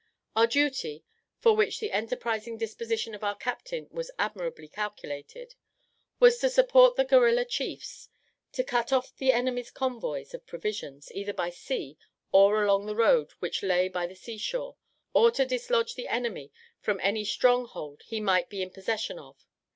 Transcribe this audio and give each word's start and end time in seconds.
Our 0.35 0.47
duty 0.47 1.03
(for 1.37 1.55
which 1.55 1.79
the 1.79 1.91
enterprising 1.91 2.57
disposition 2.57 3.13
of 3.13 3.23
our 3.23 3.35
captain 3.35 3.87
was 3.91 4.09
admirably 4.17 4.67
calculated) 4.67 5.53
was 6.19 6.39
to 6.39 6.49
support 6.49 6.95
the 6.95 7.05
guerilla 7.05 7.45
chiefs; 7.45 8.09
to 8.53 8.63
cut 8.63 8.91
off 8.91 9.15
the 9.15 9.31
enemy's 9.31 9.69
convoys 9.69 10.33
of 10.33 10.47
provisions, 10.47 11.11
either 11.11 11.33
by 11.33 11.51
sea 11.51 11.99
or 12.31 12.63
along 12.63 12.87
the 12.87 12.95
road 12.95 13.33
which 13.37 13.61
lay 13.61 13.89
by 13.89 14.07
the 14.07 14.15
sea 14.15 14.39
shore; 14.39 14.75
or 15.13 15.29
to 15.29 15.45
dislodge 15.45 15.93
the 15.93 16.07
enemy 16.07 16.51
from 16.79 16.99
any 17.03 17.23
stronghold 17.23 18.01
he 18.07 18.19
might 18.19 18.49
be 18.49 18.63
in 18.63 18.71
possession 18.71 19.19
of. 19.19 19.45